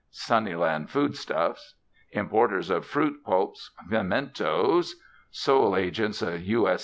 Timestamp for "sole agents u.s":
5.29-6.79